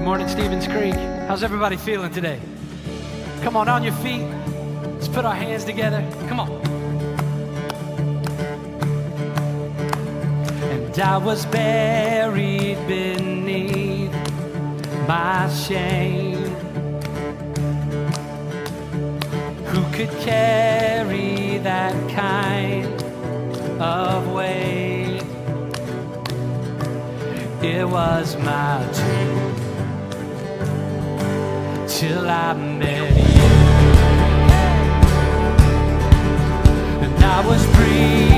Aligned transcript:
Good 0.00 0.06
morning, 0.06 0.28
Stevens 0.28 0.66
Creek. 0.66 0.94
How's 1.28 1.42
everybody 1.42 1.76
feeling 1.76 2.10
today? 2.10 2.40
Come 3.42 3.54
on, 3.54 3.68
on 3.68 3.82
your 3.82 3.92
feet. 3.96 4.26
Let's 4.94 5.08
put 5.08 5.26
our 5.26 5.34
hands 5.34 5.64
together. 5.64 6.02
Come 6.26 6.40
on. 6.40 6.50
And 10.70 10.98
I 10.98 11.18
was 11.18 11.44
buried 11.44 12.78
beneath 12.88 14.10
my 15.06 15.50
shame. 15.50 16.46
Who 19.66 19.82
could 19.94 20.10
carry 20.22 21.58
that 21.58 21.92
kind 22.10 22.86
of 23.82 24.32
weight? 24.32 25.22
It 27.62 27.86
was 27.86 28.34
my 28.38 28.82
dream 28.94 29.49
till 32.00 32.30
I 32.30 32.54
met 32.54 33.14
you. 33.14 33.50
And 37.04 37.22
I 37.22 37.46
was 37.46 37.62
free. 37.76 38.29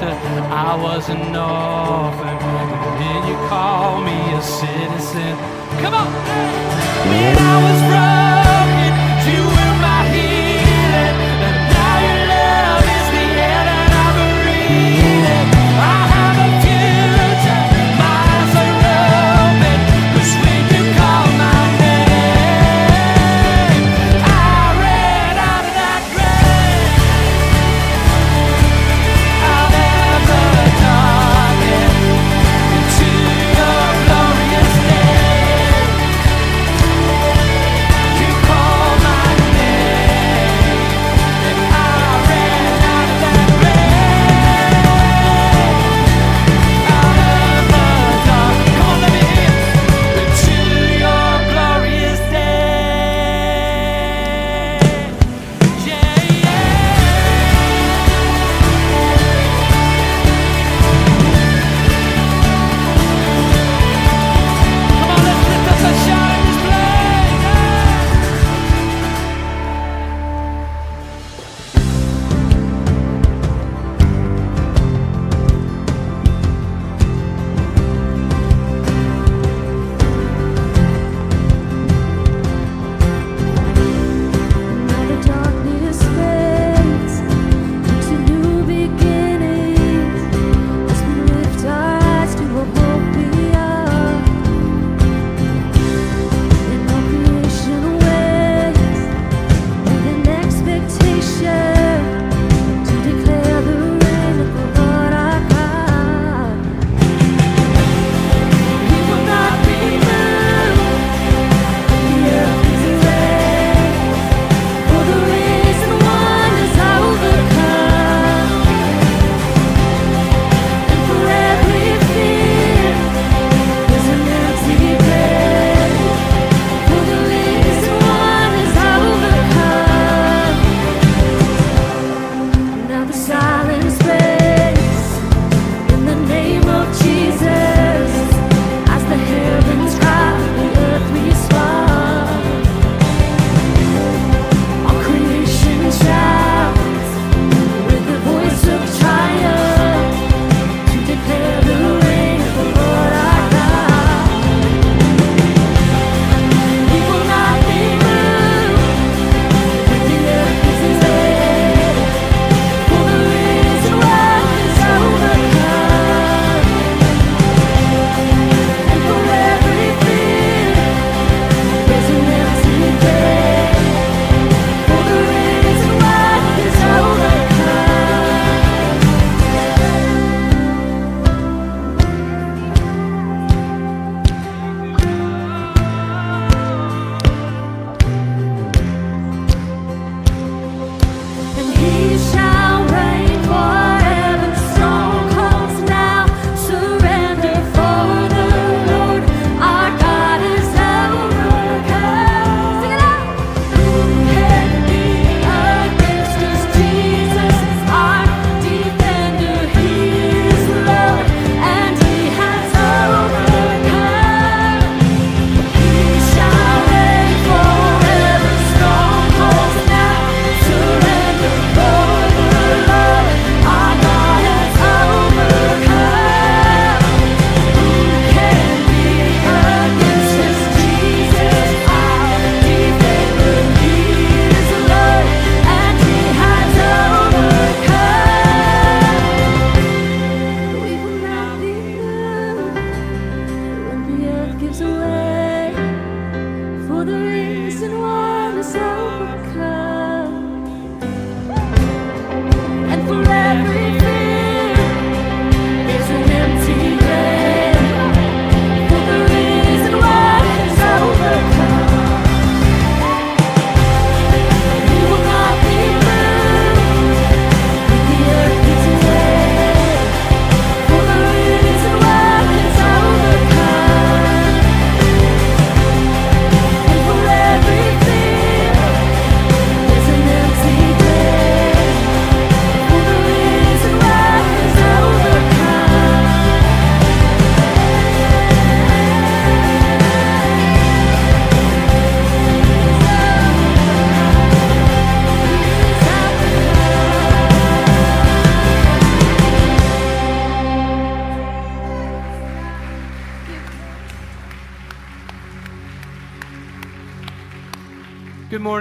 doctor, 0.00 0.14
I 0.52 0.76
was 0.76 1.08
an 1.08 1.34
orphan. 1.34 2.28
And 2.28 3.00
then 3.00 3.28
you 3.28 3.34
call 3.48 4.00
me 4.02 4.34
a 4.34 4.42
citizen. 4.42 5.36
Come 5.80 5.94
on! 5.94 6.06
When 7.08 7.38
I 7.38 7.62
was 7.62 7.80
running. 7.92 8.45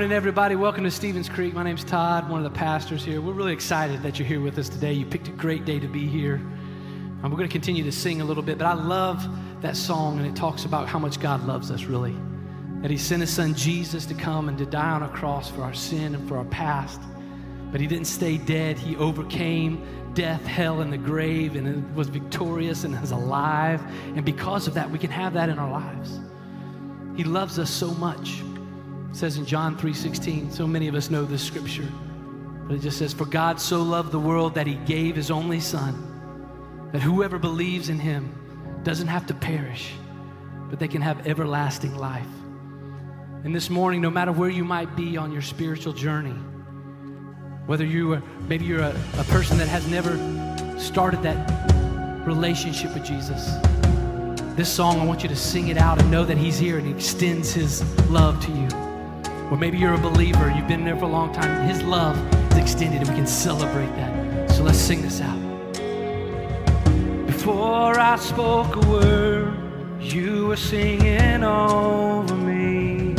Morning, 0.06 0.18
everybody. 0.18 0.56
Welcome 0.56 0.84
to 0.84 0.92
Stevens 0.92 1.28
Creek. 1.28 1.56
My 1.56 1.64
name's 1.64 1.84
Todd, 1.84 2.30
one 2.30 2.46
of 2.46 2.54
the 2.54 2.56
pastors 2.56 3.04
here. 3.04 3.20
We're 3.22 3.34
really 3.34 3.54
excited 3.54 4.04
that 4.04 4.20
you're 4.20 4.28
here 4.28 4.40
with 4.40 4.60
us 4.60 4.70
today. 4.70 4.94
You 4.94 5.04
picked 5.04 5.30
a 5.30 5.32
great 5.32 5.66
day 5.66 5.80
to 5.80 5.88
be 5.88 6.06
here. 6.06 6.36
And 6.36 7.24
we're 7.24 7.38
going 7.38 7.50
to 7.50 7.52
continue 7.52 7.84
to 7.84 7.92
sing 7.92 8.22
a 8.22 8.24
little 8.24 8.44
bit, 8.44 8.60
but 8.60 8.68
I 8.68 8.76
love 8.76 9.28
that 9.64 9.76
song, 9.76 10.20
and 10.20 10.28
it 10.28 10.36
talks 10.36 10.64
about 10.64 10.88
how 10.88 11.00
much 11.00 11.20
God 11.20 11.48
loves 11.48 11.72
us, 11.72 11.86
really. 11.86 12.16
That 12.84 12.92
He 12.92 12.98
sent 12.98 13.22
His 13.22 13.32
Son 13.32 13.56
Jesus 13.56 14.06
to 14.06 14.14
come 14.14 14.48
and 14.48 14.60
to 14.60 14.66
die 14.68 14.92
on 14.92 15.02
a 15.02 15.10
cross 15.10 15.50
for 15.50 15.64
our 15.64 15.74
sin 15.74 16.14
and 16.14 16.28
for 16.28 16.38
our 16.38 16.46
past. 16.46 17.02
But 17.72 17.82
He 17.82 17.88
didn't 17.88 18.06
stay 18.06 18.38
dead, 18.38 18.78
He 18.78 18.96
overcame 18.98 19.84
death, 20.14 20.46
hell, 20.46 20.82
and 20.82 20.94
the 20.94 21.00
grave, 21.00 21.56
and 21.56 21.96
was 21.96 22.10
victorious 22.10 22.84
and 22.84 22.94
is 23.04 23.10
alive. 23.10 23.82
And 24.16 24.24
because 24.24 24.68
of 24.68 24.76
that, 24.76 24.88
we 24.88 25.00
can 25.00 25.10
have 25.10 25.34
that 25.34 25.50
in 25.50 25.58
our 25.58 25.72
lives. 25.72 26.20
He 27.18 27.24
loves 27.24 27.58
us 27.58 27.72
so 27.72 27.90
much. 27.96 28.44
It 29.16 29.20
says 29.20 29.38
in 29.38 29.46
John 29.46 29.78
3:16, 29.78 30.52
so 30.52 30.68
many 30.68 30.90
of 30.90 30.96
us 30.96 31.10
know 31.10 31.24
this 31.24 31.42
scripture. 31.42 31.88
But 32.68 32.76
it 32.76 32.80
just 32.80 32.98
says, 32.98 33.14
For 33.14 33.24
God 33.24 33.62
so 33.62 33.82
loved 33.82 34.12
the 34.12 34.20
world 34.20 34.56
that 34.56 34.68
he 34.68 34.76
gave 34.76 35.16
his 35.16 35.32
only 35.32 35.62
son, 35.62 36.90
that 36.92 37.02
whoever 37.02 37.40
believes 37.40 37.88
in 37.88 37.98
him 37.98 38.30
doesn't 38.84 39.08
have 39.08 39.26
to 39.28 39.34
perish, 39.34 39.94
but 40.70 40.80
they 40.80 40.90
can 40.90 41.02
have 41.02 41.26
everlasting 41.28 41.96
life. 41.96 42.28
And 43.46 43.56
this 43.56 43.70
morning, 43.70 44.02
no 44.02 44.10
matter 44.10 44.34
where 44.34 44.50
you 44.50 44.66
might 44.66 44.98
be 44.98 45.16
on 45.16 45.32
your 45.32 45.42
spiritual 45.42 45.94
journey, 45.94 46.36
whether 47.68 47.86
you 47.86 48.16
are 48.16 48.24
maybe 48.50 48.66
you're 48.66 48.82
a, 48.82 49.02
a 49.18 49.24
person 49.30 49.58
that 49.60 49.70
has 49.70 49.88
never 49.88 50.18
started 50.78 51.24
that 51.24 52.28
relationship 52.28 52.94
with 52.94 53.06
Jesus, 53.06 53.50
this 54.58 54.68
song, 54.68 55.00
I 55.00 55.06
want 55.06 55.24
you 55.24 55.30
to 55.30 55.38
sing 55.38 55.70
it 55.70 55.78
out 55.78 56.02
and 56.02 56.12
know 56.12 56.26
that 56.26 56.38
He's 56.38 56.60
here 56.60 56.78
and 56.78 56.86
He 56.86 56.92
extends 56.92 57.54
His 57.54 57.82
love 58.10 58.44
to 58.44 58.52
you. 58.52 58.85
Or 59.52 59.58
maybe 59.58 59.78
you're 59.78 59.94
a 59.94 59.98
believer, 59.98 60.52
you've 60.56 60.68
been 60.68 60.84
there 60.84 60.96
for 60.96 61.06
a 61.06 61.10
long 61.10 61.32
time, 61.32 61.68
His 61.68 61.84
love 61.84 62.18
is 62.52 62.58
extended 62.58 63.02
and 63.02 63.10
we 63.10 63.16
can 63.16 63.28
celebrate 63.28 63.94
that. 63.96 64.50
So 64.50 64.64
let's 64.64 64.80
sing 64.80 65.04
this 65.04 65.22
out. 65.22 65.40
Before 67.28 68.00
I 68.00 68.16
spoke 68.16 68.76
a 68.76 68.90
word, 68.90 69.54
you 70.00 70.48
were 70.48 70.56
singing 70.56 71.44
over 71.44 72.36
me. 72.36 73.16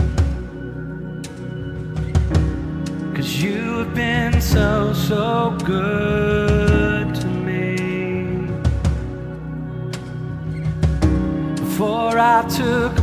Cause 3.15 3.41
you 3.41 3.79
have 3.79 3.95
been 3.95 4.41
so, 4.41 4.93
so 4.95 5.57
good 5.65 7.15
to 7.15 7.27
me. 7.29 7.77
Before 11.55 12.19
I 12.19 12.45
took 12.49 12.96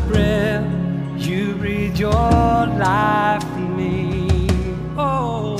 breathe 1.64 1.98
your 1.98 2.12
life 2.12 3.42
in 3.56 3.78
me. 3.78 4.50
Oh, 4.98 5.56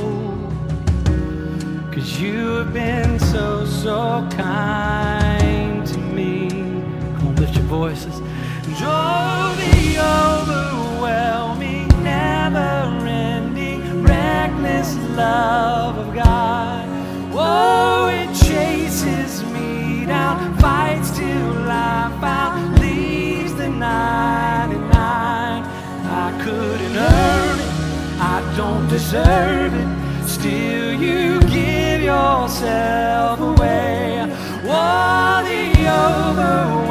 cause 1.94 2.20
you 2.20 2.58
have 2.58 2.74
been 2.74 3.18
so, 3.20 3.66
so 3.66 4.28
kind 4.32 5.88
to 5.88 5.98
me. 5.98 6.50
Come 7.16 7.28
on, 7.30 7.36
lift 7.38 7.56
your 7.56 7.64
voices. 7.64 8.23
Deserve 29.14 29.74
it. 29.76 30.28
Still, 30.28 30.94
you 30.94 31.40
give 31.42 32.02
yourself 32.02 33.40
away. 33.40 34.26
What 34.64 35.44
the 35.46 35.70
overwhelming, 35.88 36.83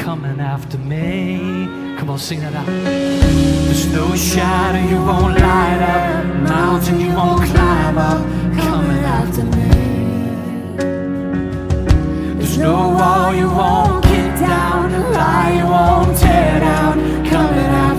coming 0.00 0.40
after 0.40 0.78
me. 0.78 1.66
Come 1.98 2.10
on, 2.10 2.18
sing 2.18 2.40
that 2.40 2.54
out. 2.54 2.66
There's 2.66 3.86
no 3.92 4.14
shadow 4.16 4.82
you 4.92 5.00
won't 5.04 5.34
light 5.38 5.82
up, 5.96 6.24
mountain 6.48 7.00
you 7.00 7.12
won't 7.14 7.44
climb 7.50 7.98
up, 7.98 8.20
coming 8.64 9.04
after 9.18 9.44
me. 9.44 9.68
There's 12.38 12.58
no 12.58 12.76
wall 12.96 13.34
you 13.34 13.48
won't 13.48 14.02
kick 14.04 14.32
down, 14.40 14.90
lie 15.12 15.52
you 15.58 15.66
won't 15.66 16.16
tear 16.18 16.60
down, 16.60 16.94
coming 17.26 17.70
after 17.84 17.89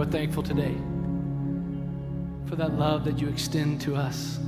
we're 0.00 0.06
thankful 0.06 0.42
today 0.42 0.74
for 2.48 2.56
that 2.56 2.72
love 2.78 3.04
that 3.04 3.18
you 3.18 3.28
extend 3.28 3.78
to 3.82 3.94
us. 3.94 4.38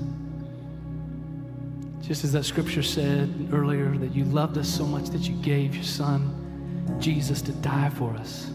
Just 2.00 2.24
as 2.24 2.32
that 2.32 2.44
scripture 2.44 2.82
said 2.82 3.50
earlier, 3.52 3.94
that 3.98 4.14
you 4.14 4.24
loved 4.24 4.56
us 4.56 4.66
so 4.66 4.86
much 4.86 5.10
that 5.10 5.28
you 5.28 5.34
gave 5.42 5.74
your 5.74 5.84
son, 5.84 6.96
Jesus, 6.98 7.42
to 7.42 7.52
die 7.52 7.90
for 7.90 8.14
us 8.14 8.50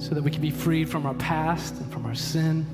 so 0.00 0.12
that 0.12 0.24
we 0.24 0.30
can 0.32 0.42
be 0.42 0.50
freed 0.50 0.88
from 0.90 1.06
our 1.06 1.14
past 1.14 1.76
and 1.76 1.92
from 1.92 2.04
our 2.04 2.16
sin, 2.16 2.66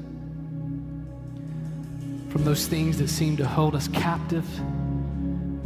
from 2.31 2.45
those 2.45 2.67
things 2.67 2.97
that 2.97 3.09
seem 3.09 3.37
to 3.37 3.47
hold 3.47 3.77
us 3.77 3.89
captive. 3.89 4.47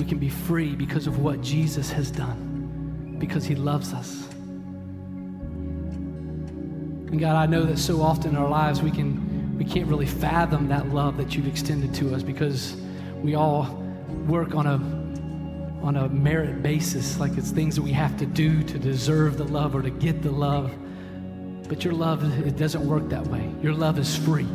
We 0.01 0.05
can 0.05 0.19
be 0.19 0.31
free 0.31 0.75
because 0.75 1.07
of 1.07 1.21
what 1.21 1.43
Jesus 1.43 1.93
has 1.93 2.11
done, 2.11 3.19
because 3.21 3.45
he 3.45 3.55
loves 3.55 3.93
us. 3.93 4.27
And 7.09 7.21
God, 7.21 7.37
I 7.37 7.47
know 7.47 7.65
that 7.65 7.79
so 7.79 8.03
often 8.03 8.31
in 8.33 8.37
our 8.37 8.49
lives 8.49 8.83
we 8.83 8.91
can 8.91 9.57
we 9.59 9.65
can't 9.65 9.87
really 9.87 10.07
fathom 10.07 10.69
that 10.69 10.89
love 10.91 11.17
that 11.17 11.35
you've 11.35 11.47
extended 11.47 11.95
to 11.95 12.15
us 12.15 12.23
because 12.23 12.77
we 13.23 13.35
all 13.35 13.83
work 14.27 14.55
on 14.55 14.67
a 14.67 14.75
on 15.87 15.97
a 15.97 16.09
merit 16.09 16.63
basis, 16.63 17.21
like 17.21 17.37
it's 17.37 17.51
things 17.53 17.77
that 17.77 17.83
we 17.83 17.93
have 17.93 18.17
to 18.17 18.27
do 18.27 18.63
to 18.65 18.79
deserve 18.79 19.39
the 19.39 19.45
love 19.45 19.77
or 19.77 19.83
to 19.83 19.91
get 19.91 20.21
the 20.21 20.31
love. 20.31 20.75
But 21.69 21.85
your 21.85 21.95
love, 21.95 22.25
it 22.45 22.57
doesn't 22.57 22.85
work 22.87 23.09
that 23.11 23.25
way. 23.29 23.49
Your 23.63 23.73
love 23.73 23.99
is 23.99 24.17
free. 24.17 24.49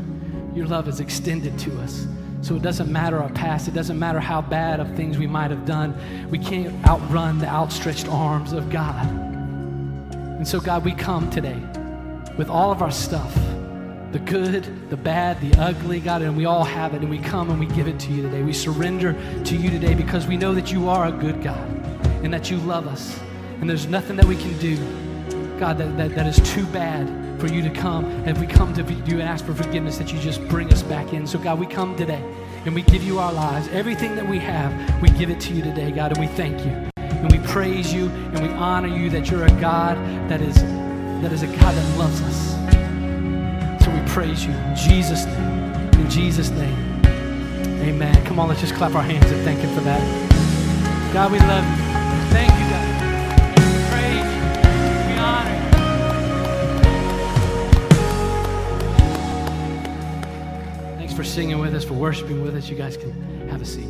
Your 0.53 0.67
love 0.67 0.89
is 0.89 0.99
extended 0.99 1.57
to 1.59 1.79
us. 1.79 2.05
So 2.41 2.55
it 2.55 2.61
doesn't 2.61 2.91
matter 2.91 3.21
our 3.21 3.29
past. 3.29 3.67
It 3.67 3.73
doesn't 3.73 3.97
matter 3.97 4.19
how 4.19 4.41
bad 4.41 4.79
of 4.79 4.93
things 4.95 5.17
we 5.17 5.27
might 5.27 5.51
have 5.51 5.65
done. 5.65 5.95
We 6.29 6.39
can't 6.39 6.85
outrun 6.85 7.39
the 7.39 7.47
outstretched 7.47 8.09
arms 8.09 8.51
of 8.51 8.69
God. 8.69 9.07
And 9.07 10.47
so, 10.47 10.59
God, 10.59 10.83
we 10.83 10.91
come 10.93 11.29
today 11.29 11.61
with 12.41 12.49
all 12.49 12.71
of 12.71 12.81
our 12.81 12.89
stuff 12.89 13.35
the 14.11 14.17
good, 14.17 14.89
the 14.89 14.97
bad, 14.97 15.39
the 15.41 15.53
ugly, 15.61 15.99
God, 15.99 16.23
and 16.23 16.35
we 16.35 16.45
all 16.45 16.63
have 16.63 16.95
it, 16.95 17.01
and 17.01 17.09
we 17.09 17.19
come 17.19 17.51
and 17.51 17.59
we 17.59 17.67
give 17.67 17.87
it 17.87 17.99
to 17.99 18.11
you 18.11 18.23
today. 18.23 18.41
We 18.41 18.51
surrender 18.51 19.13
to 19.43 19.55
you 19.55 19.69
today 19.69 19.93
because 19.93 20.25
we 20.25 20.37
know 20.37 20.55
that 20.55 20.71
you 20.71 20.89
are 20.89 21.05
a 21.05 21.11
good 21.11 21.43
God 21.43 21.69
and 22.23 22.33
that 22.33 22.49
you 22.49 22.57
love 22.57 22.87
us, 22.87 23.19
and 23.59 23.69
there's 23.69 23.85
nothing 23.85 24.15
that 24.15 24.25
we 24.25 24.35
can 24.35 24.57
do, 24.57 24.75
God, 25.59 25.77
that, 25.77 25.95
that, 25.97 26.15
that 26.15 26.25
is 26.25 26.39
too 26.51 26.65
bad 26.65 27.07
for 27.39 27.45
you 27.45 27.61
to 27.61 27.69
come. 27.69 28.05
And 28.05 28.29
if 28.29 28.39
we 28.39 28.47
come 28.47 28.73
to 28.73 28.81
you 28.81 29.19
and 29.19 29.29
ask 29.29 29.45
for 29.45 29.53
forgiveness, 29.53 29.99
that 29.99 30.11
you 30.11 30.19
just 30.19 30.43
bring 30.47 30.73
us 30.73 30.81
back 30.81 31.13
in. 31.13 31.27
So, 31.27 31.37
God, 31.37 31.59
we 31.59 31.67
come 31.67 31.95
today 31.95 32.23
and 32.65 32.73
we 32.73 32.81
give 32.81 33.03
you 33.03 33.19
our 33.19 33.31
lives. 33.31 33.67
Everything 33.67 34.15
that 34.15 34.27
we 34.27 34.39
have, 34.39 34.99
we 34.99 35.09
give 35.11 35.29
it 35.29 35.39
to 35.41 35.53
you 35.53 35.61
today, 35.61 35.91
God, 35.91 36.17
and 36.17 36.19
we 36.19 36.27
thank 36.35 36.57
you. 36.65 36.89
And 36.97 37.31
we 37.31 37.37
praise 37.47 37.93
you 37.93 38.09
and 38.09 38.41
we 38.41 38.49
honor 38.55 38.87
you 38.87 39.11
that 39.11 39.29
you're 39.29 39.45
a 39.45 39.61
God 39.61 39.95
that 40.27 40.41
is, 40.41 40.57
that 41.21 41.31
is 41.31 41.43
a 41.43 41.47
God 41.47 41.75
that 41.75 41.97
loves 41.99 42.19
us 42.23 42.55
So 43.83 43.91
we 43.91 43.99
praise 44.09 44.43
you. 44.43 44.51
In 44.51 44.75
Jesus' 44.75 45.25
name. 45.25 45.73
In 45.93 46.09
Jesus' 46.09 46.49
name. 46.49 46.75
Amen. 47.81 48.25
Come 48.25 48.39
on, 48.39 48.47
let's 48.47 48.61
just 48.61 48.73
clap 48.73 48.95
our 48.95 49.03
hands 49.03 49.29
and 49.31 49.43
thank 49.43 49.59
Him 49.59 49.71
for 49.75 49.81
that. 49.81 50.01
God, 51.13 51.31
we 51.31 51.39
love 51.39 51.63
you. 51.63 52.31
Thank 52.31 52.51
you, 52.51 52.69
God. 52.69 52.87
We 53.57 53.63
praise 53.91 54.27
you. 54.33 54.41
We 55.07 55.13
honor 55.19 55.55
you. 60.91 60.97
Thanks 60.97 61.13
for 61.13 61.23
singing 61.23 61.59
with 61.59 61.75
us, 61.75 61.83
for 61.83 61.93
worshiping 61.93 62.41
with 62.41 62.55
us. 62.55 62.67
You 62.67 62.75
guys 62.75 62.97
can 62.97 63.11
have 63.49 63.61
a 63.61 63.65
seat. 63.65 63.89